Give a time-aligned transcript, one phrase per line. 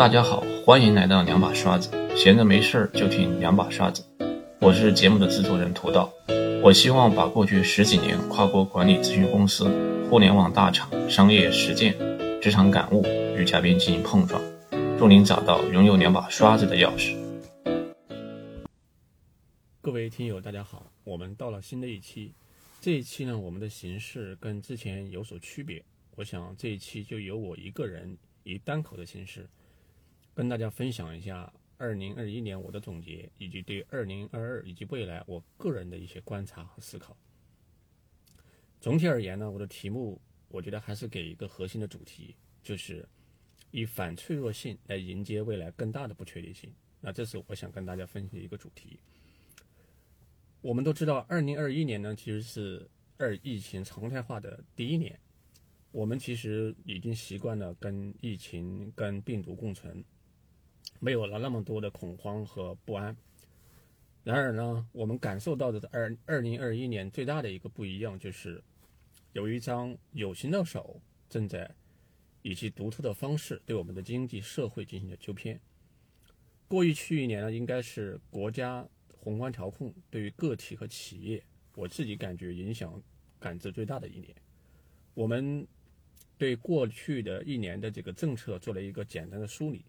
[0.00, 4.02] 大家好，欢迎来到两把刷子，闲着没事儿就听两把刷子。
[4.58, 6.10] 我是节目的制作人涂道，
[6.62, 9.68] 我希望把过去十几年跨国管理咨询公司、
[10.08, 11.94] 互联网大厂、商业实践、
[12.40, 13.04] 职场感悟
[13.36, 14.40] 与嘉宾进行碰撞，
[14.98, 17.14] 助您找到拥有两把刷子的钥匙。
[19.82, 22.32] 各位听友，大家好，我们到了新的一期。
[22.80, 25.84] 这一期呢，我们的形式跟之前有所区别。
[26.16, 29.46] 我想这一期就由我一个人以单口的形式，
[30.40, 37.14] 跟大家分享一下二零二一年我的总结，以及对二零二二以及未来我个人的一些观察和思考。
[38.80, 40.18] 总体而言呢，我的题目
[40.48, 43.06] 我觉得还是给一个核心的主题，就是
[43.70, 46.72] 以反脆弱性来迎接未来更大的不确定性。
[47.02, 48.98] 那这是我想跟大家分析的一个主题。
[50.62, 52.88] 我们都知道，二零二一年呢，其实是
[53.18, 55.20] 二疫情常态化的第一年。
[55.92, 60.02] 我们其实已经习惯了跟疫情、跟病毒共存，
[60.98, 63.16] 没有了那么多的恐慌和不安。
[64.22, 68.62] 然而呢，我们感受到的二二零二一年最大的一个不一样，就是
[69.32, 71.70] 有一张有形的手正在
[72.42, 75.60] 以其独特的方式对我们的经济社会进行了纠偏。
[76.68, 78.86] 过去一年呢，应该是国家
[79.18, 81.42] 宏观调控对于个体和企业，
[81.74, 83.02] 我自己感觉影响
[83.38, 84.34] 感知最大的一年。
[85.14, 85.66] 我们。
[86.38, 89.84] 对过去的一年的这个政策做了一个简单的梳理。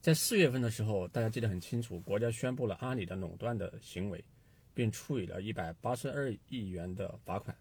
[0.00, 4.24] 在四月份的时候，大家记得很清楚，国家宣布了阿里的垄断的行为，
[4.72, 7.54] 并处以了一百八十二亿元的罚款。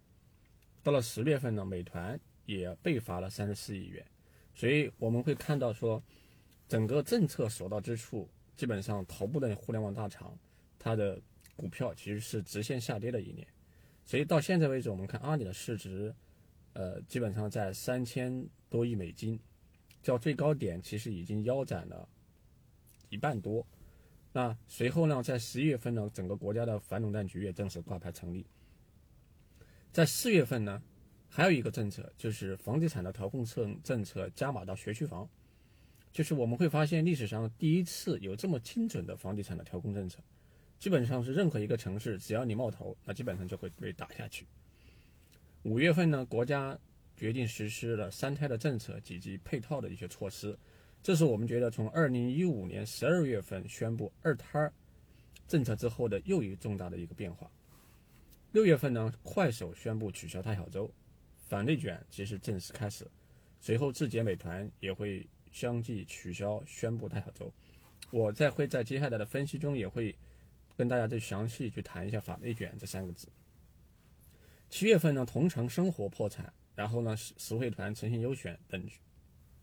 [0.82, 4.06] 到了十月份呢，美团也被罚了三十四亿元。
[4.56, 6.02] 所以我们会看到说，
[6.68, 10.38] 整个政策所到之处，基本上头部的互联网大厂，
[10.78, 11.22] 它的
[11.58, 13.46] 股票其实是直线下跌的一年。
[14.06, 16.14] 所以到现在为止，我们看阿里的市值。
[16.74, 19.38] 呃，基本上在三千多亿美金，
[20.02, 22.08] 较最高点其实已经腰斩了
[23.10, 23.66] 一半多。
[24.32, 28.46] 那随后呢，在十一月份呢，整个国家的反垄断局也正式挂牌成立。
[29.92, 30.82] 在四月份呢，
[31.28, 35.28] 还有一个政策，就是房地产的调控策政策加码到学区房，
[36.12, 40.20] 就是我们会发现历史上第一次有这么精准的房地产的调控政策，
[40.78, 44.46] 基本上是任何一个城市只要你冒头，那基本上就会被打下去。
[45.64, 46.78] 五月份呢，国家
[47.18, 50.58] 决定实施了三胎的政策以及配套的一些措施，
[51.02, 54.72] 这是我们觉得从二零一五年十二月份宣布二胎
[55.48, 57.50] 政策之后的又一重大的一个变化。
[58.52, 60.92] 六月份呢，快手宣布取消大小周，
[61.48, 63.08] 反内卷其实正式开始，
[63.60, 67.52] 随后字节、美团也会相继取消宣布大小周。
[68.12, 70.16] 我在会在接下来的分析中也会
[70.76, 73.28] 跟大家再详细去谈一下反内卷这三个字。
[74.68, 78.84] 七月份呢，同城生活破产，然后呢，实惠团、诚信优选等，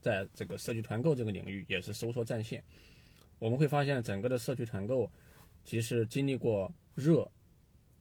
[0.06, 2.62] 在这个社区团购这个领域也是收缩战线。
[3.40, 5.10] 我们会发现，整个的社区团购
[5.64, 7.28] 其实经历过热、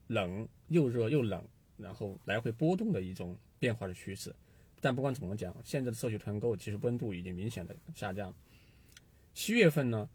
[0.05, 1.43] 冷、又热又冷，
[1.77, 4.31] 然后来回波动的一种变化的趋势。
[4.79, 8.31] 但不管怎么讲，现在的社区团购其实温度已经明显的下降。
[9.33, 10.07] 七月份呢？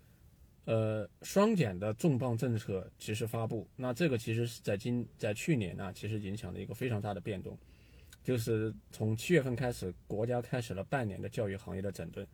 [0.66, 7.58] 呃，双减的重磅政策其实发布，那这个其实是在今在去年呢，其实影响了一个非常大的变动，
[8.30, 12.24] 就是从七月份开始，国家开始了半年的教育行业的整顿。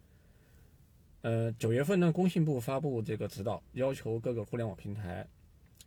[1.23, 5.27] 呃，九月份呢，工信部发布这个指导，要求各个互联网平台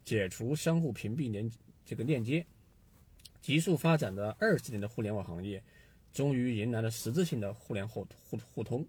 [0.03, 1.47] 解除相互屏蔽连
[1.85, 2.43] 这个链接，
[3.39, 5.63] 急速发展的二十年的互联网行业，
[6.11, 8.83] 终于迎来了实质性的互联互互互通。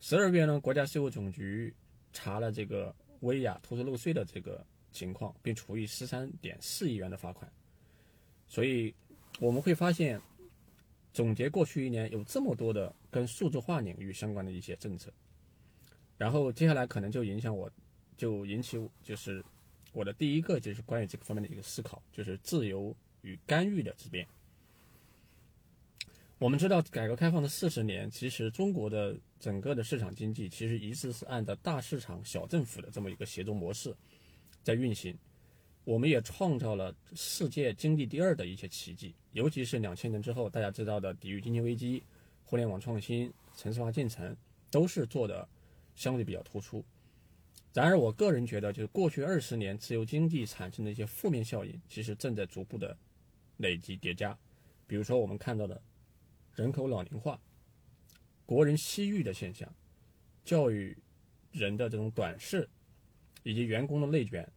[0.00, 1.74] 十二月呢，国家税务总局。
[2.16, 7.52] 查了这个薇娅偷税漏税的这个情况，并处以十三点四亿元的罚款。
[8.46, 8.94] 所以
[9.40, 10.20] 我们会发现，
[11.12, 15.12] 总结过去一年有这么多的跟数字化领域相关的一些政策，
[16.16, 17.70] 然后接下来可能就影响我，
[18.16, 19.44] 就引起就是
[19.92, 24.26] 我的第一个就是关于这个方面的一个思考，就是自由与干预的质变。
[26.38, 33.94] 我们知道，改革开放的四十年，其实中国的整个的市场经济其实一直是按照大市场、小政府的这么一个协作模式
[34.62, 35.16] 在运行。
[35.84, 42.02] 我们也创造了世界经济第二的一些奇迹，尤其是两千年之后，大家知道的抵御经济危机、
[42.42, 44.36] 互联网创新、城市化进程，
[44.70, 45.48] 都是做的
[45.94, 46.84] 相对比较突出。
[47.72, 52.96] 然而，我个人觉得，就是过去二十年自由经济产生的一些负面效应，其实正在逐步的
[53.58, 54.36] 累积叠加。
[54.86, 55.80] 比如说，我们看到的。
[56.56, 57.36] 人口老龄化、
[58.46, 59.68] 国人西域的现象、
[60.44, 60.96] 教育
[61.50, 62.68] 人的这种短视，
[63.42, 64.48] 以及员工的内卷，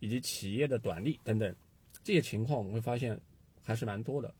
[0.00, 1.54] 以及企业的短利等等
[2.02, 3.18] 这些情况，我们会发现
[3.62, 4.34] 还是蛮多的。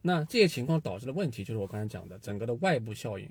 [0.00, 3.30] 那这些情况导致的问题，就是我刚才讲的整个的外部效应，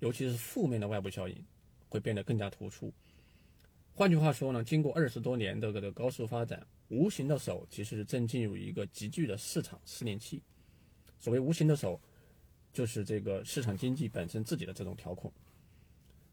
[0.00, 1.44] 尤其是负面的外部效应
[1.88, 2.92] 会变得更加突出。
[3.92, 10.42] 换句话说呢，经过二十多年的这个高速发展，无形的手其实正进入一个急剧的市场试炼期。
[11.18, 12.00] 所谓无形的手，
[12.72, 15.30] 就是这个市场经济本身自己的这种调控。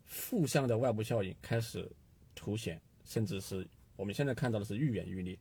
[0.06, 1.92] 负向的外部效应开始
[2.34, 5.36] 凸显，甚至是我们现在看到的是愈演愈烈。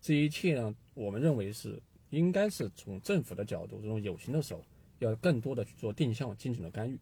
[0.00, 1.80] 这一切呢，我们认为是
[2.10, 4.62] 应该是从政府的角度，这种有形的手
[4.98, 6.98] 要更多的去做定向精准的干预，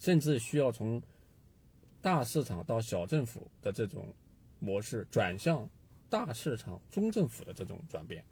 [0.00, 1.00] 甚至需要从
[2.00, 4.12] 大市场到小政府的这种
[4.58, 5.68] 模式转向
[6.08, 8.24] 大市场中政府的这种转变。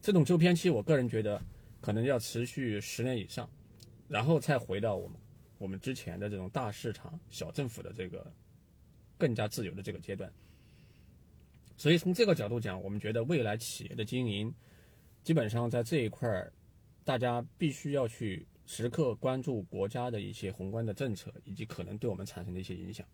[0.00, 1.42] 这种周偏期，我个人觉得
[1.80, 3.48] 可能要持续十年以上，
[4.08, 5.18] 然后再回到我们。
[5.58, 8.26] 我们之前的这种大市场、小政府的这个
[9.22, 10.28] 更加自由的这个阶段，
[11.76, 14.52] 所以从这个角度讲，我们觉得未来企业的经营，
[15.22, 16.52] 基本上在这一块儿，
[17.04, 23.06] 大家必须要去时刻关注国家的一些宏观的政策以及可能对我们产生的一些影响，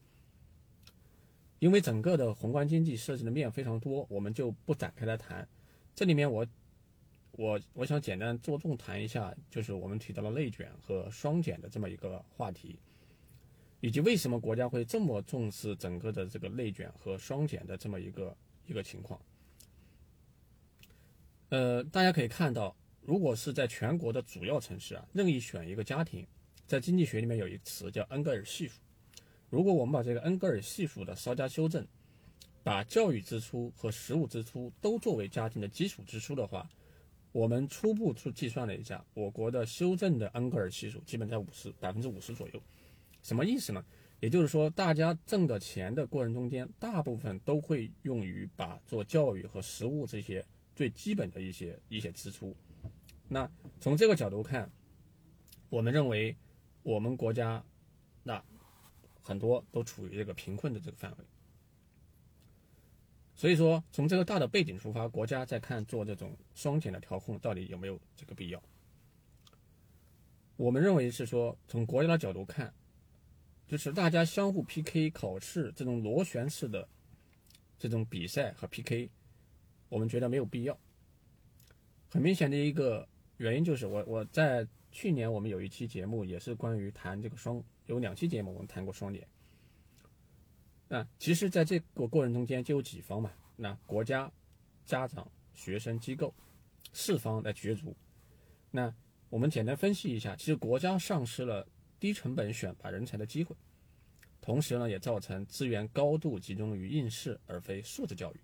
[1.59, 5.47] 因为整个的宏观经济涉及的面非常多，我们就不展开来谈。
[5.95, 6.47] 这里面我。
[7.33, 12.77] 我我想简单着重谈一下，就是我们提到了内卷和双减的这么一个话题，
[13.81, 18.37] 以及为什么国家会这么重视整个的这个内卷和双减的这么一个
[18.67, 19.21] 一个情况。
[21.51, 26.27] 呃，大家可以看到，如果是在全国的主要城市啊，任意选一个家庭，
[26.67, 28.81] 在经济学里面有一个词叫恩格尔系数。
[29.49, 31.87] 如果我们把这个恩格尔系数的稍加修正，
[32.63, 36.69] 把教育支出和食物支出都作为家庭的基础支出的话，
[37.33, 42.61] 我们初步去计算了一下，我国的修正的恩格尔系数基本在五十百分之五十左右，
[43.23, 43.85] 什么意思呢？
[44.21, 50.45] 也就是说，大家挣的钱的过程中间，大部分都会用于把做教育和食物这些
[50.75, 52.57] 最基本的一些一些支出。
[53.29, 53.49] 那
[53.81, 54.71] 从这个角度看，
[55.69, 56.37] 我们认为
[56.83, 57.65] 我们国家
[58.25, 58.43] 那
[59.23, 61.25] 很多都处于这个贫困的这个范围。
[63.37, 68.61] 所以说，从这个大的背景出发，国家在看做这种双减的调控到底有没有这个必要？
[70.57, 72.75] 我们认为是说，从国家的角度看，
[73.69, 76.89] 就是大家相互 PK 考试这种螺旋式的
[77.79, 79.11] 这种比赛和 PK，
[79.91, 80.77] 我们觉得没有必要。
[82.09, 83.07] 很明显的一个
[83.37, 89.29] 原因就是，我我在去年我们有一期节目也是关于谈这个双，有两期节目我们谈过双减。
[90.89, 93.31] 那其实，在这个过程中间就有几方嘛？
[93.55, 94.33] 那国家、
[94.87, 96.35] 家长、学生、机构
[96.95, 97.95] 四方来角逐。
[98.71, 98.95] 那
[99.29, 101.69] 我们简单分析一下，其实国家丧失了
[101.99, 103.57] 低成本选拔人才的机会，
[104.41, 108.41] 同时呢，也造成资源高度集中于应试而非素质教育。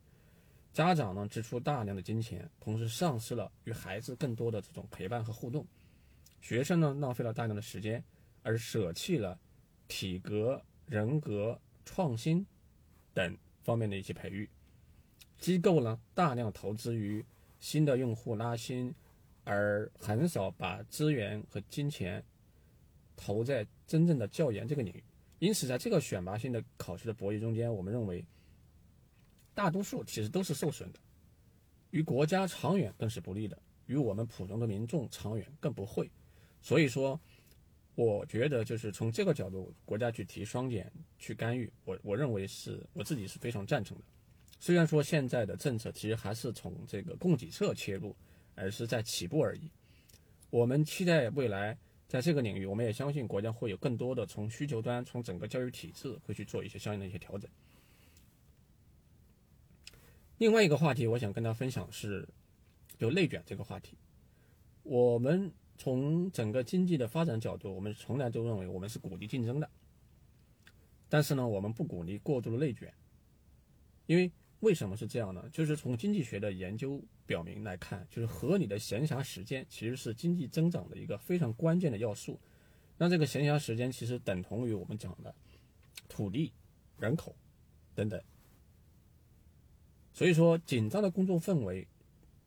[0.73, 5.67] 家长呢，支出大量的金钱，同时丧失了与孩子更多的这种陪伴和互动。
[6.41, 8.03] 学生呢，浪费了大量的时间，
[8.43, 9.39] 而舍弃了
[9.89, 11.61] 体格、人格。
[11.87, 12.47] 创新
[13.13, 14.49] 等方面的一些培育，
[15.37, 17.23] 机构呢大量投资于
[17.61, 18.95] 新的用户拉新，
[19.45, 22.25] 而很少把资源和金钱
[23.17, 25.03] 投在真正的教研这个领域。
[25.39, 28.25] 因此，在这个选拔性的考试的博弈中间，我们认为
[29.55, 30.99] 大多数其实都是受损的，
[31.91, 36.11] 与国家长远更是不利的，与我们普通的民众长远更不会。
[36.61, 37.21] 所以说。
[37.97, 44.03] 我觉得就是从这个角度，国家去提双减去干预，我我认为是我自己是非常赞成的。
[44.59, 48.13] 虽然说现在的政策其实还是从这个供给侧切入，
[48.57, 49.71] 而是在起步而已。
[50.51, 51.79] 我们期待未来
[52.15, 57.51] 在这个领域，我们也相信国家会有更多的从需求端、从整个教育体制会去做一些相应的一些调整。
[60.39, 62.25] 另外一个话题，我想跟大家分享是
[62.97, 63.99] 就内卷这个话题，
[64.85, 65.53] 我们。
[65.77, 69.69] 从整个经济的发展角度，我们从来都认为我们是鼓励竞争的。
[71.09, 72.95] 但是呢，我们不鼓励过度的内卷，
[74.07, 74.31] 因为
[74.61, 75.45] 为什么是这样呢？
[75.51, 82.39] 就是从经济学的研究表明来看，就是合理的闲暇时间其实是经济增长的一个非常关键的要素。
[82.97, 85.35] 那这个闲暇时间其实等同于我们讲的
[86.09, 86.53] 土地、
[86.99, 87.35] 人口
[87.95, 88.21] 等等。
[90.13, 91.87] 所以说，紧张的工作氛围。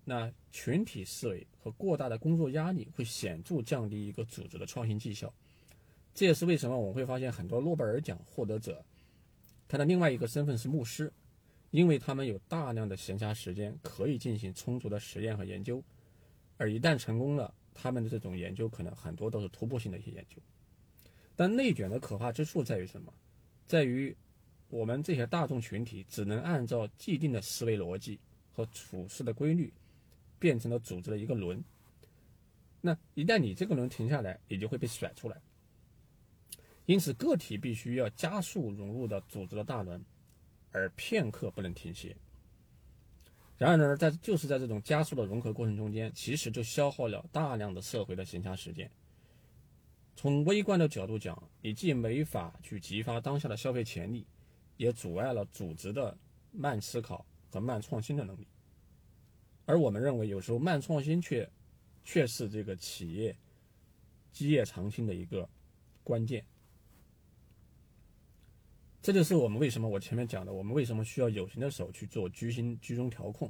[0.10, 5.34] 那群体思维和过大的工作压力会显著降低一个组织的创新绩效，
[6.14, 8.86] 这也是为什么我会发现很多诺贝尔奖获得者，
[9.68, 11.12] 他的另外一个身份是牧师，
[11.72, 15.84] 因为他们有大量的闲暇时间可以进行充足的实验和研究，
[16.58, 20.42] 而一旦成功了，他们的这种研究可能很多都是突破性的一些研究。
[21.36, 23.14] 但内卷的可怕之处在于什么？
[23.68, 24.16] 在于
[24.70, 28.20] 我们这些大众群体只能按照既定的思维逻辑
[28.52, 29.72] 和处事的规律。
[30.40, 31.60] 变成了组织的一个轮，
[32.80, 35.42] 那一旦你这个轮停下来，你就会被甩出来。
[36.86, 40.00] 因此个体必须要加速融入到组织的大轮，
[40.72, 42.16] 而片刻不能停歇。
[43.58, 48.90] 然而呢，在就是在这种加速的融合过程中间，其实就消耗了大量的社会的闲暇时间。
[50.16, 54.26] 从微观的角度讲，你既没法去激发当下的消费潜力，
[54.78, 56.16] 也阻碍了组织的
[56.52, 58.48] 慢思考和慢创新的能力。
[59.66, 61.50] 而我们认为，有时候慢创新却
[62.04, 63.36] 却是这个企业
[64.32, 65.50] 基业长青的一个
[66.04, 66.46] 关键。
[69.08, 73.50] 这就是我们为什么我前面讲的，我们为什么需要有形的手去做居心居中调控，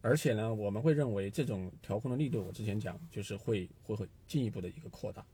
[0.00, 5.24] 而且呢，我们会认为这种调控的力度，我之前讲就是会会会进一步的一个扩大。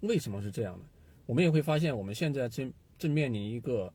[0.00, 0.86] 为什么是这样呢？
[1.26, 3.92] 我们也会发现，我们现在正正面临一个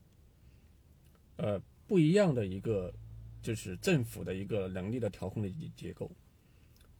[1.38, 2.94] 呃不一样的一个
[3.42, 6.08] 就是政府的一个能力的调控的结构。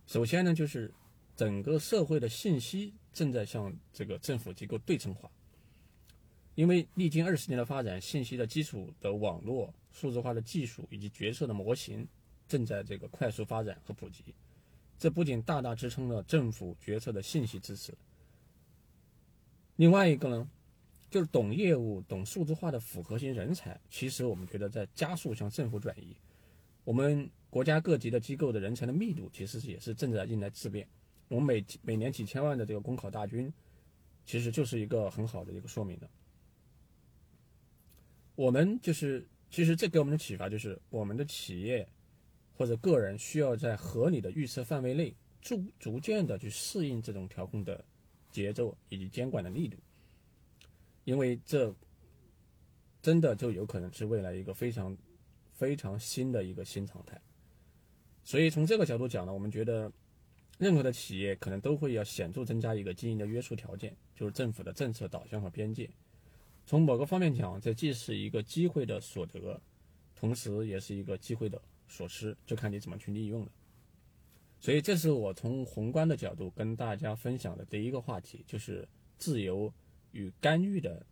[0.09, 0.93] 首先呢，就是
[1.37, 5.31] 整个社会的信息正在向这个政府机构对称化。
[6.55, 12.07] 因为历经二十年的发展，信息的基础的网络、数字化的技术以及决策的模型
[12.47, 14.35] 正在这个快速发展和普及，
[14.99, 17.95] 这不仅大大支撑了政府决策的信息支持。
[19.77, 20.51] 另外一个呢，
[21.11, 26.15] 就是懂业务、懂数字化的复合型人才，其实我们觉得在加速向政府转移。
[26.85, 30.87] 我们国家各级的机构的人才的密度，其实也是正在迎来质变。
[31.29, 33.51] 我们每每年几千万的这个公考大军，
[34.27, 36.11] 其实就是一个很好的一个说明的。
[38.35, 41.87] 我们就是，其实这给我们的启发就是，我们的企业
[42.55, 47.85] 或者个人需要在合理的预测范围内，逐逐渐的去适应这种调控的
[48.31, 49.77] 节奏以及监管的力度，
[51.05, 51.75] 因为这
[53.03, 54.97] 真的就有可能是未来一个非常
[55.53, 57.21] 非常新的一个新常态。
[58.25, 59.93] 所以从这个角度讲呢，我们觉得
[60.59, 65.91] 任何的企业可能都会要显著增加一个经营的约束条件，就是政府的政策导向和边界。
[66.65, 69.61] 从某个方面讲，这既是一个机会的所得，
[70.15, 73.53] 同时也是一个机会的所失，就看你怎么去利用了。
[74.61, 78.89] 所以，这是我从宏观的角度跟大家分享的第一个话题，就是
[79.19, 79.73] 自由
[80.13, 81.05] 与干预的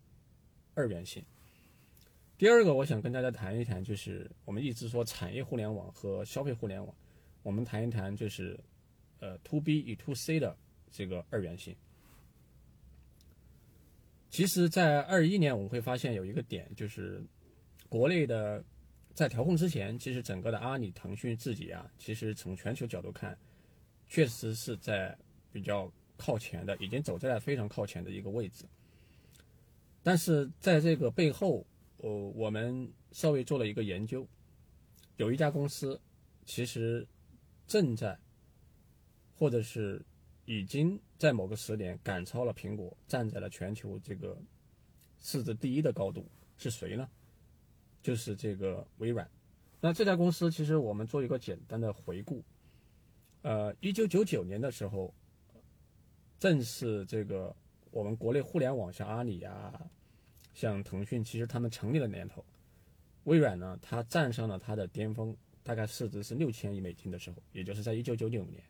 [0.73, 1.21] 二元性。
[2.37, 6.95] 第二个，我想跟大家谈一谈，就是我们一直说产业互联网和消费互联网，
[7.43, 8.57] 我们谈一谈就是
[9.19, 10.57] 呃 to B 与 to C 的
[10.89, 11.75] 这个二元性。
[14.31, 17.21] 其实，在二一年，我们会发现有一个点，就是
[17.89, 18.63] 国内的
[19.13, 23.37] 在调控之前，其实整个的阿里、腾讯自己啊，其实从全球角度看，
[24.07, 25.17] 确实是在
[25.51, 28.63] 比较靠前的，已经走在了非常靠前的一个位置。
[30.01, 34.25] 但是在这个背后，呃，我们稍微做了一个研究，
[35.17, 35.99] 有一家公司
[36.45, 37.05] 其实
[37.67, 38.17] 正在，
[39.35, 40.01] 或者是。
[40.53, 44.37] 已经在某个时点赶超了苹果，站在了全球这个
[45.21, 46.27] 市值第一的高度。
[46.57, 47.09] 是谁呢？
[48.01, 49.25] 就是这个微软。
[49.79, 52.43] 那这家公司其实我们做一个简单的回顾。
[53.43, 55.13] 呃，一九九九年的时候，
[56.37, 57.55] 正是这个
[57.89, 59.89] 我们国内互联网像阿里啊、
[60.53, 62.43] 像腾讯，其实他们成立的年头。
[63.23, 68.61] 微软呢，它站上了它的巅峰，大概市值是六千亿美金的时候，也就是在一九九九年。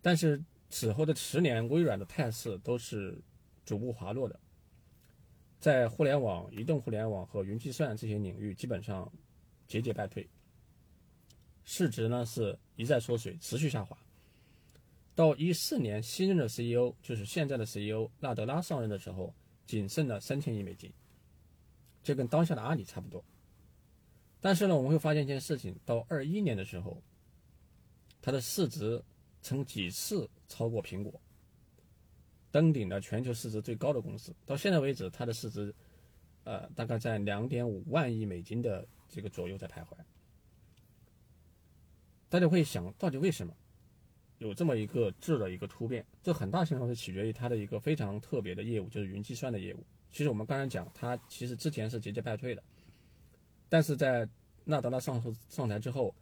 [0.00, 3.18] 但是此后的十年，微软的态势都是
[3.64, 4.38] 逐步滑落的，
[5.58, 9.10] 在互联网、移动互联网和云计算这些领域，基本上
[9.66, 10.28] 节节败退，
[11.64, 13.96] 市值呢是一再缩水，持续下滑。
[15.14, 19.34] 到一四年，新任的 CEO 就是现在的 CEO 纳德拉上任的时候，
[19.66, 20.92] 仅剩了三千亿美金，
[22.02, 23.24] 这跟当下的阿里差不多。
[24.38, 27.02] 但是呢，我们会发现一件事情，到二一年的时候，
[28.20, 29.02] 它的市值。
[29.40, 31.20] 曾几次超过苹果，
[32.50, 34.34] 登顶了全球市值最高的公司。
[34.44, 35.74] 到现在为止，它的市值，
[36.44, 39.96] 呃，大概在两点五万亿美金的这个左右在徘徊。
[42.28, 43.54] 大家会想到底为什么
[44.38, 46.04] 有这么一个质的一个突变？
[46.22, 49.86] 这很大程度是取决于它的一个非常特别的业务，就是云计算的业务。
[50.10, 52.62] 其实我们刚才讲，它其实之前是节节败退的，
[53.68, 54.28] 但是在
[54.64, 56.14] 纳德拉上上台之后。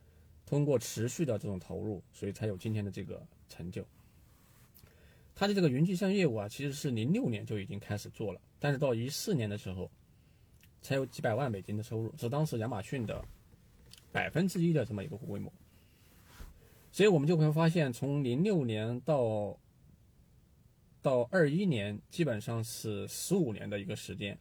[0.47, 3.85] 通过持续的这种投入，所以才有今天的这个成就。
[5.35, 9.91] 它的这个云计算业务啊，其实是零六年就已经开始做了，但是到一四年的时候，
[10.81, 13.23] 才有几百万美金的收入，是当时亚马逊的
[14.13, 15.53] 百分之一的这么一个规模。
[16.91, 19.59] 所以我们就会发现，从零六年到
[21.03, 24.39] 到二一年，基本上是十五年的一个时间，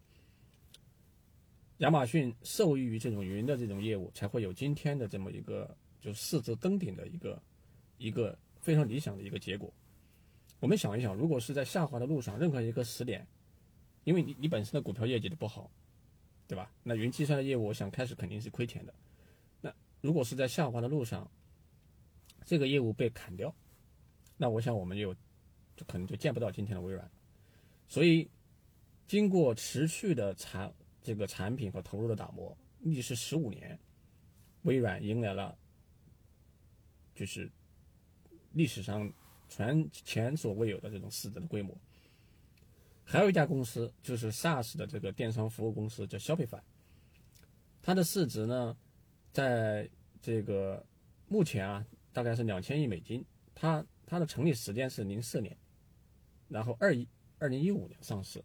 [1.80, 5.76] 亚马逊受益于这种云的这种业务，才会有今天的这么一个。
[6.06, 7.42] 就市值登顶的一个
[7.98, 9.74] 一个非常理想的一个结果。
[10.60, 13.26] 我们想一想，如果是在下滑的路上，任何一个时点，
[14.04, 15.72] 因为你你本身的股票业绩的不好，
[16.48, 16.72] 对吧？
[16.84, 18.94] 那云计算的业务，我想开始肯定是亏钱的。
[19.62, 21.28] 那如果是在下滑的路上，
[22.46, 23.52] 这个业务被砍掉，
[24.38, 25.12] 那我想我们有
[25.76, 27.10] 就可能就见不到今天的微软。
[27.88, 28.30] 所以，
[29.08, 30.72] 经过持续的产
[31.02, 33.80] 这个产品和投入的打磨，历时十五年，
[34.62, 35.58] 微软迎来了
[37.16, 37.50] 就是
[38.52, 39.12] 历史上
[39.50, 41.76] 全前所未有的这种市值的规模。
[43.04, 46.62] 还有一家公司就是 SaaS 的这个电商服务公司，叫 Shopify。
[47.82, 48.76] 它的市值呢，
[49.32, 49.90] 在
[50.22, 50.86] 这个
[51.28, 53.24] 目前啊，大概是两千亿美金。
[53.54, 55.56] 它它的成立时间是零四年，
[56.50, 57.08] 然后二一
[57.38, 58.44] 二零一五年上市，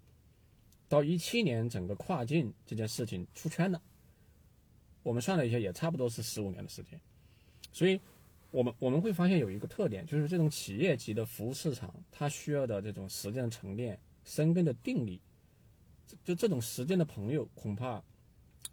[0.89, 3.83] 到一七年整个跨境这件事情出圈了。
[5.03, 7.01] 我们算了一下，也差不多是十五年的时间。
[7.73, 7.99] 所以，
[8.51, 13.99] 我们我们会发现有一个特点，就是这种企业级的服务市场，它需要的这种时间的沉淀。
[14.23, 15.19] 生根的定力，
[16.23, 18.01] 就这种时间的朋友，恐怕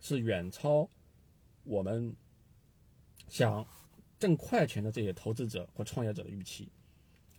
[0.01, 0.87] 是远超
[1.63, 2.13] 我们
[3.29, 3.65] 想
[4.19, 6.67] 挣快钱的这些投资者或创业者的预期。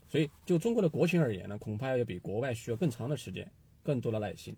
[0.08, 3.48] 所以，就中国的国情而言呢，恐怕要比国外需要更长的时间、
[3.82, 4.56] 更多的耐心。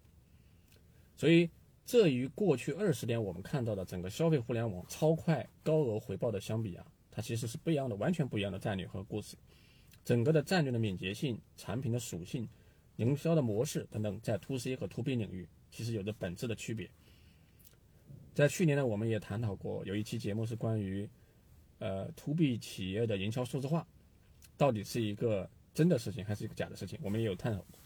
[1.16, 1.50] 所以，
[1.84, 9.36] 这与过去二十年我们看到的整个消费互联网超快、高额回报的相比啊，它其实是不一样的，完全不一样的战略和故事。
[10.04, 12.48] 整个的战略的敏捷性、产品的属性。
[12.96, 16.90] 营销的模式等等，在 to C 和 to B 领域其实有着本质的区别。
[18.34, 21.08] 在去年呢，我们也探讨过，有一期节目是关于，
[21.78, 23.86] 呃，to B 企业的营销数字化，
[24.58, 27.78] 到底是一个真的事情还是一个假的事情，我们也有探讨过。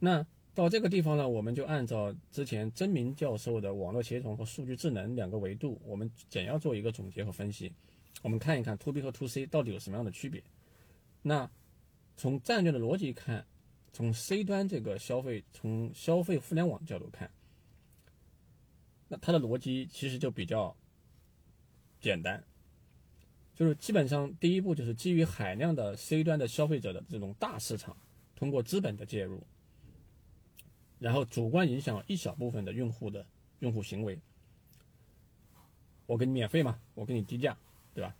[0.00, 0.26] 那
[0.58, 7.72] 到这个地方呢，我们就按照之前曾明教授的网络协同和数据智能两个维度，我们简要做一个总结和分析。
[8.22, 10.42] 我们看一看 to B 和 to C 到底有什么样的区别。
[11.22, 11.48] 那。
[12.20, 13.46] 从战略的逻辑看，
[13.92, 17.30] 从 C 端这个消费，从消费互联网角度看，
[19.06, 20.76] 那它的逻辑其实就比较
[22.00, 22.42] 简单，
[23.54, 27.96] 就是基本上第一步就是基于海量的 C 端的消费者的这种大市场，
[28.34, 29.46] 通过资本的介入，
[30.98, 33.26] 然后主观影响一小部分的用户的
[33.60, 34.18] 用户行为，
[36.06, 37.56] 我给你免费嘛，我给你低价，
[37.94, 38.14] 对吧？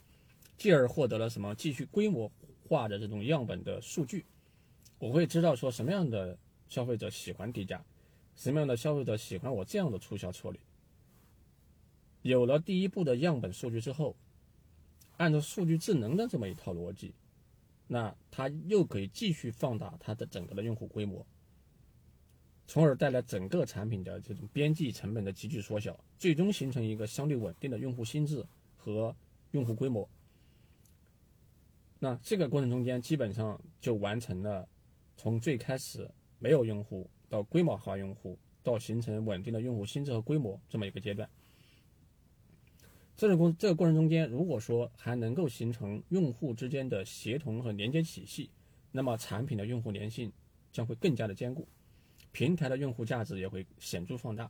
[0.56, 1.54] 继而获得了什么？
[1.54, 2.30] 继续规模。
[2.68, 4.26] 化的这种样本的数据，
[4.98, 6.36] 我会知道说什么样的
[6.68, 7.82] 消费者喜欢低价，
[8.36, 10.60] 什么样的消费者喜欢我这样的促销策略。
[12.20, 14.14] 有了第一步的样本数据之后，
[15.16, 17.14] 按照数据智能的这么一套逻辑，
[17.86, 21.26] 那它又可以继续放大它的整个的用户规模，
[22.68, 28.44] 从而带来整个产品的这种边际成本的急剧缩小，最终形成一个相对稳定的用户心智
[28.76, 29.16] 和
[29.52, 30.06] 用户规模。
[31.98, 34.68] 那这个过程中间，基本上就完成了
[35.16, 41.28] 从最开始没有用户到规模化用户，到形成稳定的用户心智和规模这么一个阶段。
[43.16, 48.50] 这个过这个过程中间，如果说还能够形成用户之间的协同和连接体系，
[48.92, 50.30] 那么产品的用户粘性
[50.70, 51.66] 将会更加的坚固，
[52.38, 54.48] 平台的用户价值也会显著放大。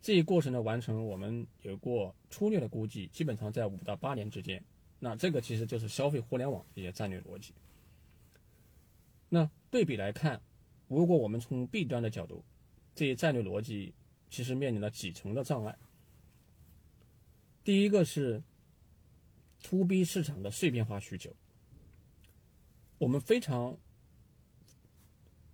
[0.00, 4.64] 这一过程的完成，我们有过粗略的估计，基本上在五到八年之间。
[4.98, 7.52] 那这个其实就是消费互联网一些战略逻辑。
[9.28, 10.40] 那对比来看，
[10.88, 12.42] 如果我们从 B 端的角度，
[12.94, 13.92] 这一战略逻辑
[14.30, 15.76] 其实面临了几重的障碍。
[17.62, 18.42] 第一个是
[19.64, 21.36] To B 市场的碎片化需求，
[22.96, 23.76] 我们非常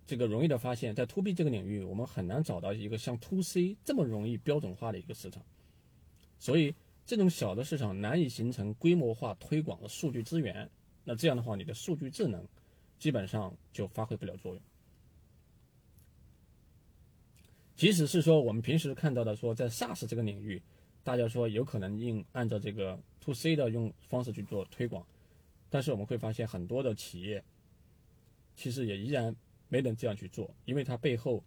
[0.07, 5.45] 这个容易的发现，在 To B 这个领域，我们很难找到一个像 To C 这么容易标准化的一个市场，
[6.39, 6.73] 所以。
[7.09, 10.69] 这种小的市场难以形成规模化推广的数据资源，
[11.05, 12.45] 那这样的话，你的数据智能
[12.99, 14.61] 基本上就发挥不了作用。
[17.77, 20.61] 即使是说我们平时看到的说，在 SaaS 这个领域，
[21.01, 25.07] 大家说有可能应按照这个 To C 的用方式去做推广，
[25.69, 27.41] 但是我们会发现很多的企业
[28.53, 29.33] 其实也依然
[29.69, 31.43] 没能这样去做，因为它背后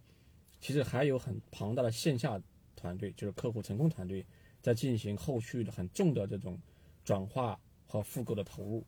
[0.59, 2.41] 其实还有很庞大的线下
[2.75, 4.25] 团队，就是客户成功团队。
[4.63, 6.55] 在进行后续的很重的这种
[7.03, 8.85] 转化和复购的投入。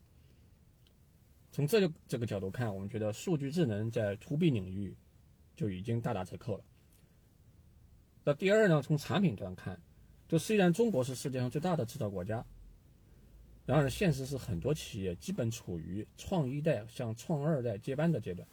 [1.50, 4.96] 从这个这个角度看，我们觉得数据智能在 To B 领域
[5.56, 6.64] 就已经大打折扣了。
[8.22, 9.76] 那第二呢，从产品端看，
[10.28, 12.46] 就虽然中国是世界上最大的制造国家，
[13.66, 18.46] 然而现实是很多企业基本处于创一代向创二代接班的阶段，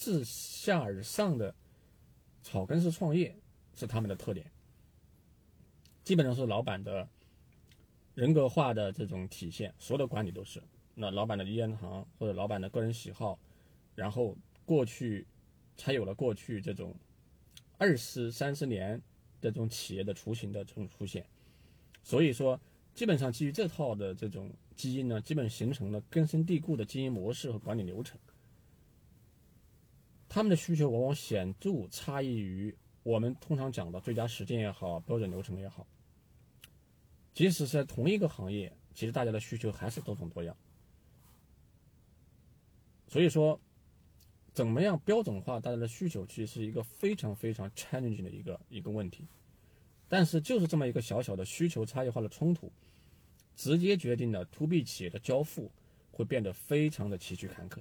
[0.00, 1.54] 自下而上的
[2.42, 3.36] 草根式创业
[3.74, 4.50] 是他们的特点。
[6.02, 7.06] 基本上是老板的
[8.14, 10.62] 人格化的这种体现，所有的管理都是
[10.94, 13.38] 那老板的一言堂或者老板的个人喜好，
[13.94, 14.34] 然后
[14.64, 15.26] 过去
[15.76, 16.96] 才有了过去这种
[17.76, 18.98] 二十三十年
[19.38, 21.26] 这种企业的雏形的这种出现。
[22.02, 22.58] 所以说，
[22.94, 28.18] 基本上基于这套的这种基因呢，基本形成了根深蒂固的经营模式和管理流程。
[30.30, 35.84] 他们的需求往往显著差异于我们通常讲的最佳实践也好，标准流程也好。
[37.34, 40.56] 即使是在同一个行业，其实大家的需求还是多种多样。
[43.08, 43.58] 所以说，
[44.52, 49.26] 怎么样标准化大家的需求，其实是一个非常非常 challenging 的一个一个问题。
[50.08, 52.70] 但是就是这么一个小小的需求差异化的冲突，
[53.56, 55.72] 直接决定了 to B 企业的交付
[56.12, 57.80] 会变得非常的崎岖坎坷。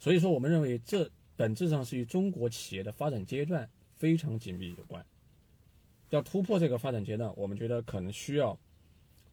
[0.00, 5.04] 所以说，我们认为这本质上是与中国企业的发展阶段非常紧密有关。
[6.10, 8.58] 要突破这个发展阶段，我们觉得可能需要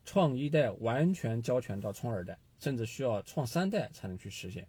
[0.03, 4.67] 创一代完全交权到创二代，甚至需要创三代才能去实现。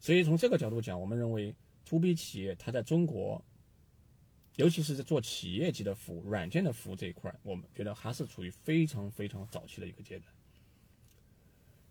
[0.00, 1.54] 所以从这个角度讲，我们认为
[1.84, 3.44] to B 企业它在中国，
[4.56, 10.32] 尤其是在做企业级的服务、软件的服务这一块，我们觉得还是处于非常非常早期的一个阶段。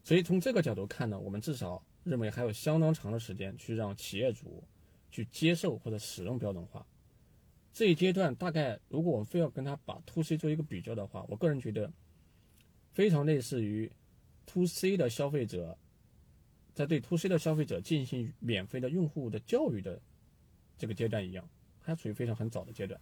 [0.04, 1.84] 所以从这个角度看呢，我们至少。
[2.10, 4.64] 认为还有相当长的时间去让企业主
[5.12, 6.86] 去接受或者使用标准化。
[7.72, 11.92] 这一阶段大概，如果我们非要跟他把 to C 做一个比较的话，我个人觉得
[12.92, 13.90] 非常类似于
[14.46, 15.78] to C 的消费者
[16.74, 20.02] 在对 to C 的消费者进行免费的用户的教育的
[20.78, 21.48] 这个阶段一样，
[21.82, 23.00] 还处于非常很早的阶段。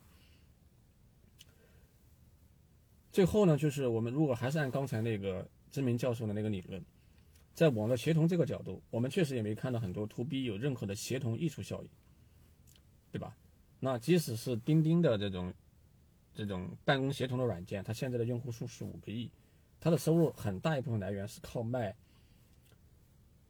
[3.12, 6.84] 最后呢，就是我们如果还是按刚才那个知名教授的那个理论。
[7.58, 11.90] 在网络协同这个角度，我们确实也没看到很多 to B 有任何的协同溢出效应，
[13.12, 13.36] 对吧？
[13.80, 15.52] 那即使是钉钉的这种
[16.36, 19.32] 这种办公协同的软件，它现在的用户数是五个亿，
[19.80, 21.96] 它的收入很大一部分来源是靠卖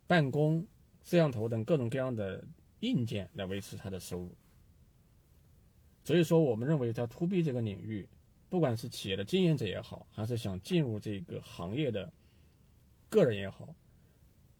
[0.08, 0.66] 办公
[1.04, 2.42] 摄像头等各种各样的
[2.80, 4.34] 硬件来维持它的收入。
[6.06, 8.08] 所以说，我们认为在 to B 这个领域，
[8.48, 12.10] 不管是企业的经营者也好，还是想进入这个行业的
[13.10, 13.76] 个人也好，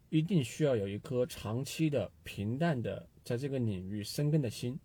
[0.10, 4.80] 一定需要有一颗长期的平淡的在这个领域生根的心。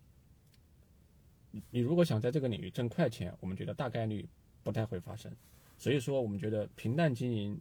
[1.69, 4.27] 你如果想在这个领域挣快钱，我们觉得大概率
[4.63, 5.31] 不太会发生。
[5.77, 7.59] 所以说，我们觉得平淡经营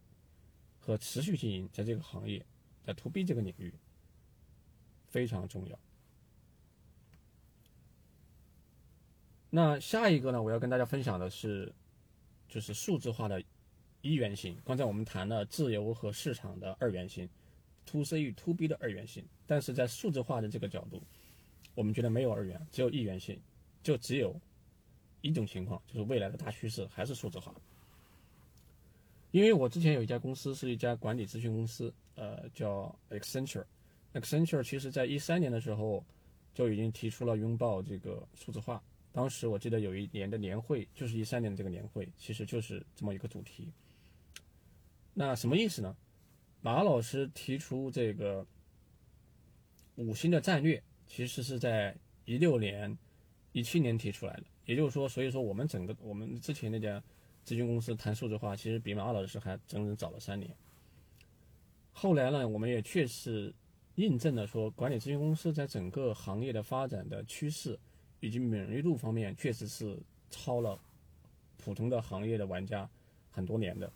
[0.81, 2.44] 和持续经营在这个行业，
[2.85, 3.72] 在 to B 这个领域
[5.07, 5.79] 非常重要。
[9.51, 11.72] 那下一个呢，我要跟大家分享的是，
[12.48, 13.42] 就是数字化的
[14.01, 14.57] 一元性。
[14.64, 17.29] 刚才我们谈了自由和市场的二元性。
[17.87, 21.03] To C 与 to B 的二元性，但是在数字化的这个角度，
[21.75, 23.38] 我们觉得没有二元，只有一元性，
[23.83, 24.38] 就只有
[25.21, 27.55] 一种情况，就是未来的大趋势还是数字化。
[29.31, 33.64] 因为我之前有一家公司是一家管理咨询公司，呃，叫 Accenture。
[34.12, 36.05] Accenture 其实在一三年的时候
[36.53, 38.83] 就已经提出了拥抱这个数字化。
[39.11, 43.73] 当时我记得有一年的年会，就是一三年的这个年会，其实就是这么一个主题。
[45.14, 45.97] 那什么意思呢？
[46.62, 48.46] 马老师提出这个
[49.96, 51.94] 五星的战略，其实是在
[52.25, 52.96] 一六年、
[53.51, 54.44] 一七年提出来的。
[54.64, 57.03] 也就是说，所以说我们整个我们之前那家
[57.44, 60.55] 咨询公司谈数字化，其实比马老师还整整早了三年。
[61.90, 63.53] 后来呢，我们也确实
[63.96, 67.77] 印证了说，管理咨询公司在整个行业的发展的趋势
[68.20, 69.98] 以及敏锐度方面，确实是
[70.31, 70.81] 超了
[71.59, 72.88] 普通的行业的玩家
[73.31, 73.92] 很多年的。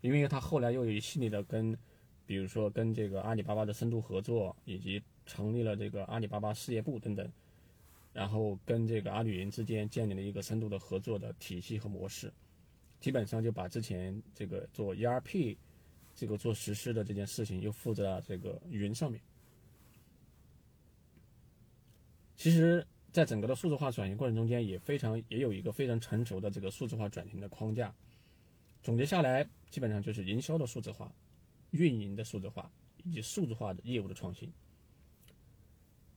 [0.00, 1.76] 因为他后来又有一系列的跟
[2.26, 7.30] 比如说跟这个阿里巴巴的深度合作，以及成立了这个阿里巴巴事业部等等，
[8.12, 12.32] 然后跟这个阿里云之间建立了一个深度的合作的体系和模式，
[12.98, 15.56] 基本上就把之前这个做 ERP
[16.14, 19.20] 这个做实施的这件事情又负责这个云上面。
[22.36, 27.94] 其实，在整个的数字化转型过程中间，也非常也有一个非常成熟的这个数字化转型的框架。
[28.82, 31.12] 总结下来，基本上就是营销的数字化。
[31.70, 32.70] 运营的数字化
[33.04, 34.52] 以及数字化的业务的创新，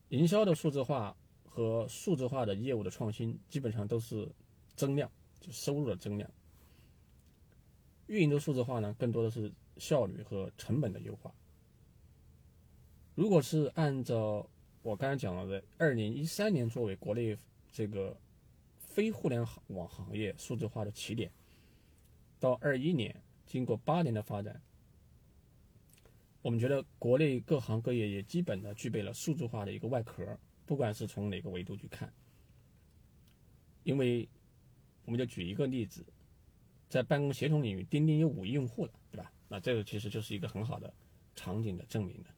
[0.09, 4.27] 营销的数字化和数字化的业务的创新，基本上都是
[4.75, 6.29] 增量，就收入的增量。
[8.07, 11.33] 运营的数字化呢，更多的是效率和成本的优化。
[13.13, 14.49] 如果是按照
[14.81, 17.37] 我刚才讲了的，二零一三年作为国内
[17.71, 18.17] 这个
[18.79, 21.31] 非互联网行业数字化的起点，
[22.39, 24.59] 到二一年，经过八年的发展。
[26.41, 32.11] 我们觉得国内各行各业也基本的具备了数字化的一个外壳，不管是从哪个维度去看。
[33.83, 34.27] 因为，
[35.05, 36.05] 我们就举一个例子，
[36.87, 39.31] 在办公协同领域，钉钉有五亿用户了，对吧？
[39.47, 40.93] 那这个其实就是一个很好的
[41.35, 42.29] 场景的证明的。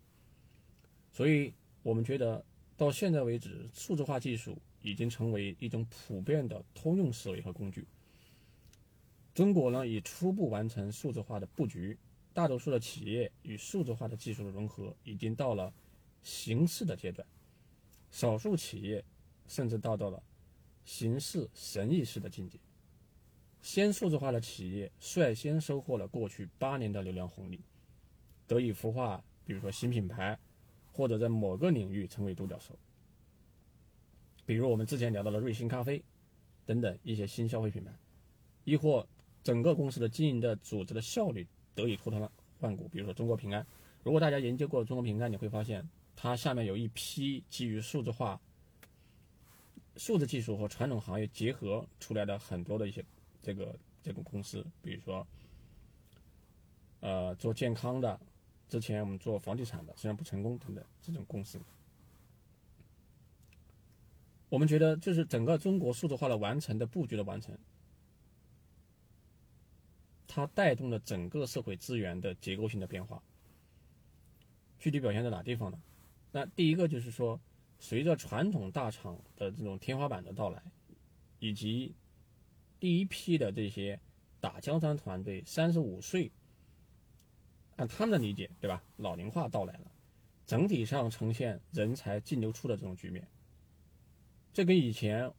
[1.12, 2.44] 所以我们觉得
[2.78, 7.86] 到现在为止，数字化技术已经成为一种普遍的通用思维和工具。
[9.34, 11.98] 中国呢，已初步完成数字化的布局，
[12.34, 15.74] 大多数的企业与数字化的技术的融合已经到了
[16.24, 17.28] 形式的阶段，
[18.10, 19.04] 少数企业
[19.48, 20.22] 甚至达到了
[20.84, 22.60] 形式神意识的境界。
[23.62, 27.60] 先数字化的企业率先收获了过去八年的流量红利，
[28.48, 30.38] 得以孵化，比如说新品牌。
[30.94, 32.78] 或者在某个领域成为独角兽，
[34.46, 36.04] 比如我们之前聊到的瑞幸咖啡
[36.65, 37.98] 等等一些新消费品牌，
[38.65, 39.08] 亦或
[39.41, 42.30] 整个公司的经营的组织的效率得以脱胎
[42.60, 42.88] 换骨。
[42.88, 43.66] 比如说中国平安，
[44.04, 48.40] 如果大家研究过中国平安，你会发现它下面有一批基于数字化、
[49.98, 53.04] 数字技术和传统行业结合出来的很多的一些
[53.42, 55.26] 这个这种公司，比如说
[57.00, 58.20] 呃做健康的。
[58.70, 61.60] 之前我们做房地产的，虽然不成功等等这种公司，
[64.48, 67.54] 我们觉得就是整个中国数字化的完成的布局的完成，
[70.34, 73.22] 它带动了整个社会资源的结构性的变化。
[74.80, 75.78] 具体表现在哪地方呢？
[76.32, 77.38] 那第一个就是说，
[77.80, 80.63] 随着传统大厂的这种天花板的到来，
[81.39, 81.94] 以及
[82.80, 84.00] 第一批的这些
[84.39, 86.32] 打江山团队三十五岁。
[87.76, 88.82] 按他们的理解，对吧？
[88.96, 89.91] 老龄化到来了，
[90.46, 93.28] 整体上呈现人才净流出的这种局面。
[94.54, 95.30] 这跟以前，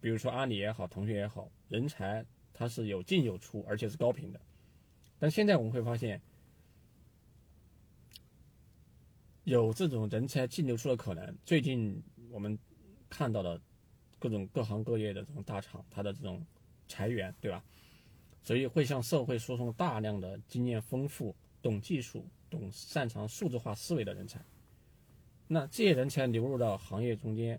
[0.00, 4.40] 比如说阿里也好，腾讯也好，人才它是有进有出，而且是高频的。
[5.18, 6.20] 但现在我们会发现，
[9.44, 11.36] 有这种人才净流出的可能。
[11.44, 12.58] 最近我们
[13.08, 13.60] 看到的
[14.18, 16.44] 各种各行各业的这种大厂，它的这种
[16.88, 17.64] 裁员，对吧？
[18.42, 21.34] 所以会向社会输送大量的经验丰富。
[21.62, 24.44] 懂技术、懂擅长数字化思维的人才，
[25.46, 27.56] 那这些人才流入到行业中间、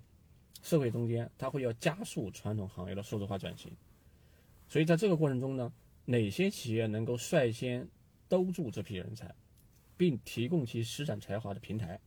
[0.62, 3.71] 社会中间，他会要加速传统行业的数字化转型。
[4.67, 5.71] 所以在这个过程中呢，
[6.06, 7.88] 哪些企业能够率先
[8.28, 9.34] 兜住这批人才，
[9.95, 11.99] 并提供其施展才华的平台，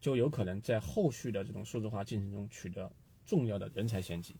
[0.00, 2.90] 就有可能在后续的这种数字化进程中取得
[3.24, 4.36] 重要的人才先机。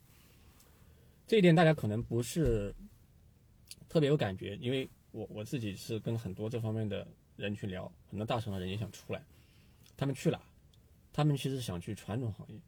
[1.26, 2.74] 这一点大家可能不是
[3.88, 4.88] 特别有感觉，因为。
[5.14, 9.22] 我我自己是跟很多这方面的人去聊，很多大厂的人也想出来，
[9.94, 10.42] 他们去了，
[11.12, 12.58] 他们其实想去传统行业，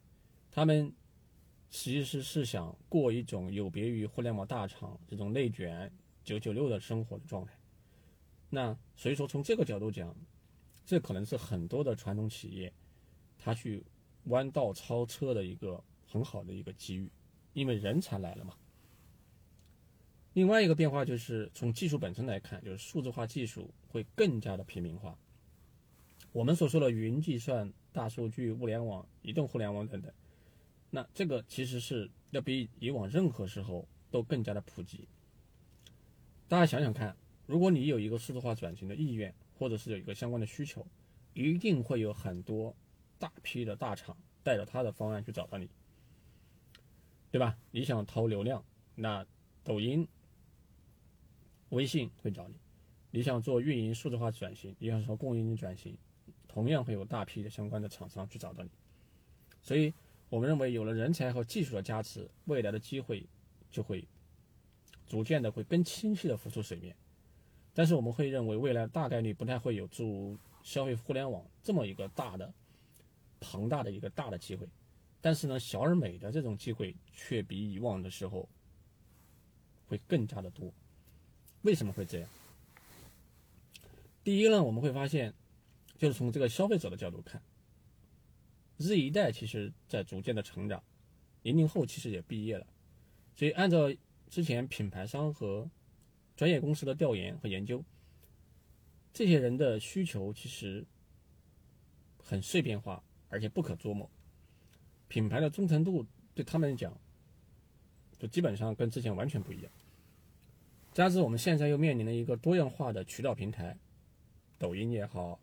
[0.51, 0.93] 他们
[1.77, 7.53] 其实是想过一种有别于互联网大厂这种内卷九九六的生活的状态。
[8.49, 10.15] 那所以说从这个角度讲，
[10.87, 12.73] 这可能是很多的传统企业
[13.37, 13.85] 他去
[14.27, 17.11] 弯道超车的一个很好的一个机遇，
[17.55, 18.55] 因为人才来了嘛。
[20.35, 25.19] 另外一个变化就是从技术本身来看，就是数字化技术会更加的平民化。
[26.31, 30.13] 我们所说的云计算、大数据、物联网、移动互联网等等，
[30.95, 35.09] 那这个其实是要比以往任何时候都更加的普及。
[36.47, 40.87] 大家想想看，如果你有一个数字化转型的意愿，或者是有一个相关的需求，
[41.33, 42.73] 一定会有很多
[43.19, 45.69] 大批的大厂带着他的方案去找到你，
[47.33, 47.59] 对吧？
[47.73, 49.27] 你想投流量，那
[49.65, 50.07] 抖音。
[51.71, 52.55] 微信会找你，
[53.11, 55.99] 你想做运营数字化转型，你想做供应链转型，
[56.47, 58.71] 同样会有大批的相关的厂商去找到你。
[59.61, 59.93] 所以，
[60.35, 63.25] 我们认为有了人才和技术的加持，未来的机会
[63.71, 64.05] 就会
[65.07, 66.97] 逐渐的会更清晰的浮出水面。
[67.73, 72.53] 但是，我们会认为未来大概率不太会有诸消费互联网这么一个大的、
[73.39, 74.67] 庞大的一个大的机会。
[75.21, 78.49] 但是呢，小而美的这种机会却比以往的时候
[79.87, 80.69] 会更加的多。
[81.63, 82.29] 为什么会这样？
[84.25, 85.33] 第一呢，我们会发现，
[85.97, 87.41] 就是从这个消费者的角度看
[88.79, 90.83] ，Z 一代其实在逐渐的成长，
[91.43, 92.67] 零零后其实也毕业了，
[93.37, 93.93] 所以按照
[94.29, 95.69] 之前品牌商和
[96.37, 97.83] 专业公司的调研和研究，
[99.13, 100.85] 这些人的需求其实
[102.23, 104.11] 很碎片化，而且不可捉摸，
[105.09, 106.97] 品牌的忠诚度对他们来讲，
[108.19, 109.71] 就基本上跟之前完全不一样。
[110.93, 113.77] 加之我们现在又面临了一个多样化的渠道平台，
[114.59, 115.39] 抖音也好，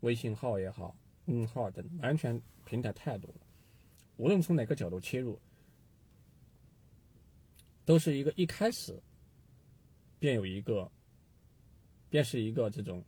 [0.00, 3.40] 微信号也好，公众号等，完全平台太多了。
[4.16, 5.40] 无论从哪个角度切入，
[7.84, 9.02] 都是一个一开始
[10.18, 10.90] 便有一个，
[12.08, 13.04] 便是一个这种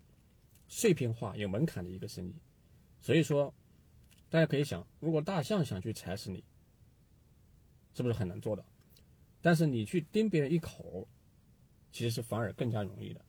[0.68, 2.34] 碎片化、有门槛的一个生意。
[3.00, 3.52] 所以说，
[4.28, 6.42] 大家可以想，如果大象想去踩死你，
[7.94, 8.64] 是不是很难做到？
[9.40, 11.06] 但是你去叮别人一口。
[11.92, 13.24] 其实是反而更加容易的。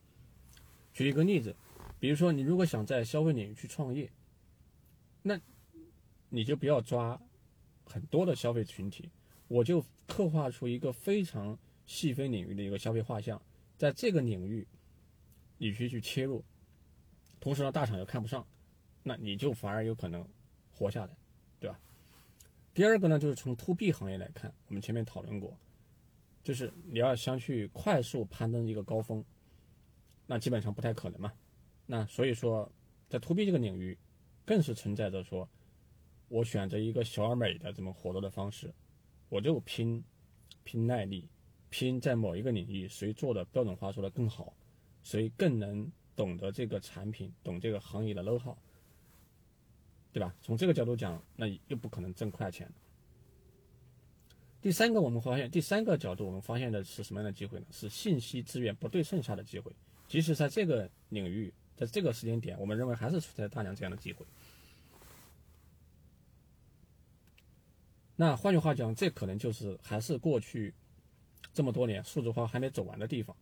[0.91, 1.55] 举一个例子，
[2.01, 4.11] 比如说你如果想在消费领域去创业，
[5.21, 5.39] 那
[6.29, 7.19] 你就不要抓
[7.85, 9.09] 很多的消费群体，
[9.47, 13.41] 我就刻画出一个非常细分领域的一个消费画像，
[13.77, 14.67] 在这个领域
[15.57, 16.43] 你去去切入，
[17.39, 18.45] 同时呢大厂又看不上，
[19.03, 20.27] 那你就反而有可能
[20.71, 21.17] 活下来，
[21.59, 21.79] 对吧？
[22.73, 25.57] 第二个呢，就是从 to B 行业来看，我们前面讨论过，
[26.43, 29.23] 就是你要想去快速攀登一个高峰，
[30.27, 31.33] 那基本上不太可能嘛。
[31.85, 32.71] 那所以说，
[33.09, 33.97] 在 to B 这个领域，
[34.47, 35.47] 更是存在着说。
[36.29, 38.73] 我选择一个小而美的这么活动的方式，
[39.29, 40.03] 我就拼
[40.65, 41.25] 拼耐力，
[41.69, 44.53] 拼在某一个领域谁做的标准化做的更好，
[45.03, 48.57] 谁更能懂得这个产品，懂这个行业的 know how，
[50.11, 50.35] 对吧？
[50.41, 52.69] 从这个角度讲，那又不可能挣快钱。
[54.59, 57.65] 第三个，我们发现第三个角度，我们发现的是什么样的机会呢？
[57.71, 59.71] 是信息资源不对称下的机会。
[60.09, 64.25] 即使在这个领域，在这个时间点，我们认为还是存在大量这样的机会。
[68.19, 70.73] 那换句话讲，这可能就是还是过去
[71.53, 73.37] 这么多年数字化还没走完的地方。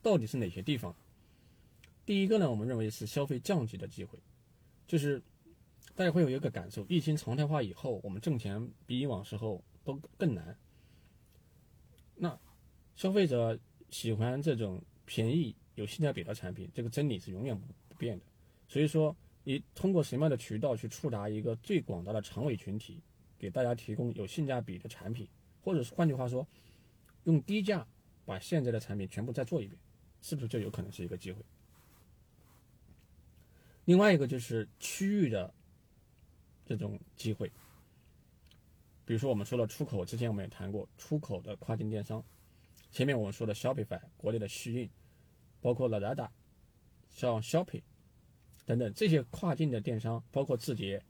[0.00, 0.96] 到底是哪些地方？
[2.06, 4.18] 第一个呢，我们认为是消费降级的机会，
[4.86, 5.22] 就是
[5.94, 10.56] 大家会有一个感受：疫情常态化以后，我们挣钱比以往时候都更难。
[12.16, 12.38] 那
[12.96, 13.58] 消费者
[13.90, 17.54] 喜欢这种便宜、有性价比的产品，这个真理是永远
[17.88, 18.24] 不变的。
[18.66, 22.98] 所以说，你通过什么样的渠道去触达一个最广大的长尾群体？
[23.40, 25.26] 给大家提供有性价比的产品，
[25.62, 26.46] 或者是换句话说，
[27.24, 27.86] 用低价
[28.26, 29.80] 把现在的产品全部再做一遍，
[30.20, 31.42] 是不是就有可能是一个机会？
[33.86, 35.52] 另外一个就是区域的
[36.66, 37.50] 这种机会，
[39.06, 42.22] 比如说我们说了出口，之前我们也谈过出口的跨境电商，
[42.92, 44.90] 前面我们说的 Shopify 国内的虚印，
[45.62, 46.28] 包括 Lazada、
[47.08, 47.82] 像 Shopee
[48.66, 51.02] 等等这些跨境的电商，包括字节。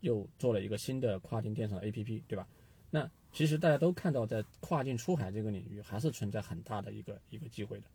[0.00, 2.46] 又做了一个新的跨境电商 APP，对吧？
[2.90, 7.86] 那其实大家都看到，在跨境出海这个领域，还是存在很大的一个一个机会的。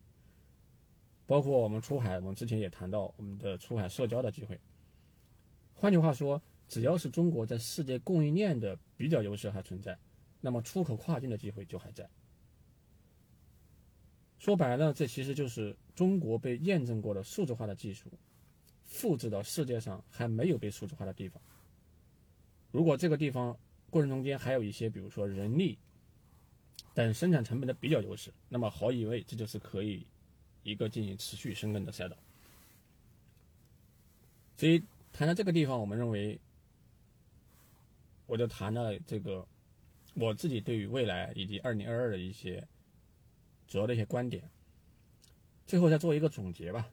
[1.28, 4.60] 包括我们出海，我们之前也谈到我们的出海社交的机会。
[5.74, 9.98] 换句话说，只要是中国在世界供应链的比较优势还存在，
[10.40, 12.10] 那么出口跨境的机会就还在。
[14.40, 18.10] 说白了，这其实就是中国被验证过的数字化的技术，
[18.84, 21.42] 复制到世界上还没有被数字化的地方。
[22.76, 23.58] 如果这个地方
[23.90, 25.78] 过程中间还有一些，比如说人力
[26.94, 30.06] 等生产成本的比较优势，那么毫以为这就是可以
[30.62, 32.18] 一个进行持续深耕的赛道。
[34.58, 34.84] 所以
[35.14, 36.38] 谈到这个地方，我们认为，
[38.26, 39.48] 我就谈了这个
[40.14, 42.62] 我自己对于未来以及二零二二的一些
[43.70, 44.44] 主要的一些观点。
[45.66, 46.92] 最后再做一个总结吧，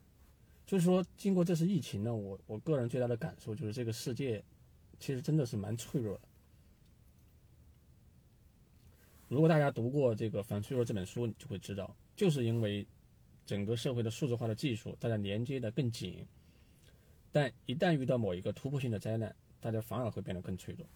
[0.65, 4.41] 就是说，经过这次疫情呢，我我个人最大的感受就是这个世界。
[5.03, 6.21] 其实真的是蛮脆弱的。
[9.27, 12.87] 如果大家读过这个《反脆弱》这本书，你就会知道，就是因为
[13.45, 16.25] 整个社会的数字化的技术，大家连接的更紧，
[17.33, 20.87] 但一旦遇到某一个突破性的灾难，大家反而会变得更脆弱。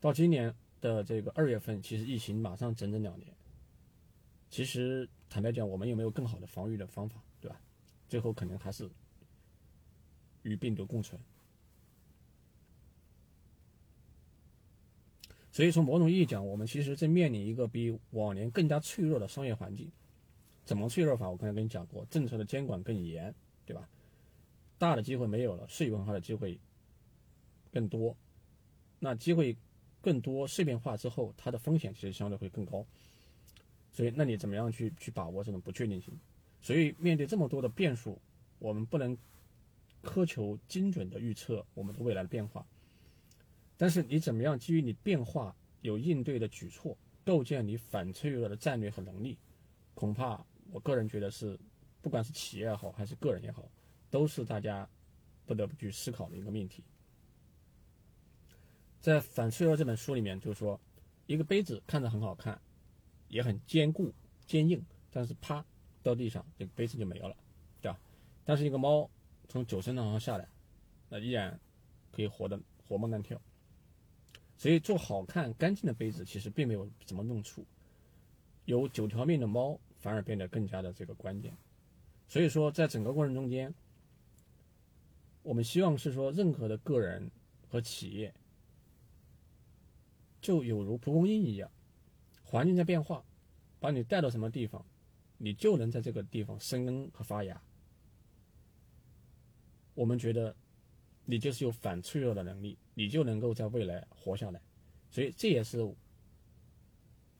[0.00, 3.32] 到今年的这个二月份，其实疫情马上整整两年。
[4.50, 7.60] 其实坦白讲，我们有没有更好的防御的方法，对吧？
[8.08, 8.90] 最后可能还是
[10.42, 11.16] 与病毒共存。
[15.54, 19.88] 所以从某种意义讲，我们其实正面临一个比往年更加脆弱的商业环境。
[20.64, 21.30] 怎么脆弱法？
[21.30, 23.32] 我刚才跟你讲过，政策的监管更严，
[23.64, 23.88] 对吧？
[24.78, 26.58] 大的机会没有了，碎片化的机会
[27.70, 28.16] 更多。
[28.98, 29.56] 那机会
[30.00, 32.84] 更多，碎片化之后，它的风险其实相对会更高。
[33.92, 36.18] 所以，那你怎么样去去把握这种不确定性？
[36.60, 38.20] 所以，面对这么多的变数，
[38.58, 39.16] 我们不能
[40.02, 42.66] 苛求精准的预测我们的未来的变化。
[43.76, 49.36] 但是你怎么样基于你变化有应对的举措，构建你反脆弱的战略和能力，
[49.94, 51.58] 恐怕我个人觉得是，
[52.00, 53.68] 不管是企业也好，还是个人也好，
[54.10, 54.88] 都是大家
[55.44, 56.82] 不得不去思考的一个命题。
[59.00, 60.80] 在《反脆弱》这本书里面，就是说，
[61.26, 62.58] 一个杯子看着很好看，
[63.28, 64.12] 也很坚固
[64.46, 65.64] 坚硬，但是啪
[66.02, 67.36] 掉地上，这个杯子就没有了，
[67.82, 68.00] 对吧？
[68.44, 69.10] 但是一个猫
[69.48, 70.48] 从九层楼上下来，
[71.08, 71.58] 那依然
[72.12, 72.58] 可以活得
[72.88, 73.40] 活蹦乱跳。
[74.64, 77.66] 所以，做好看、干净的杯子其实并没有什么用处，
[78.64, 81.54] 有九条命的猫反而变得更加的这个关键。
[82.28, 83.74] 所以说，在整个过程中间，
[85.42, 87.30] 我们希望是说，任何的个人
[87.68, 88.32] 和企业，
[90.40, 91.70] 就有如蒲公英一样，
[92.42, 93.22] 环境在变化，
[93.78, 94.82] 把你带到什么地方，
[95.36, 97.62] 你就能在这个地方生根和发芽。
[99.92, 100.56] 我们觉得，
[101.24, 104.60] 你就是有反脆弱的能力，你就能够在未来活下来。
[105.10, 105.78] 所以这也是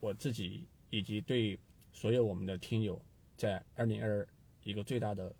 [0.01, 1.59] 我自己以及对
[1.93, 3.01] 所有我们的听友
[3.37, 4.29] 在二零二二
[4.63, 5.35] 一个最大的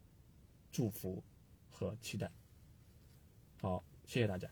[0.71, 1.23] 祝福
[1.71, 2.31] 和期待。
[3.61, 4.49] 好，谢谢大家。